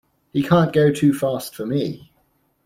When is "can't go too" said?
0.41-1.13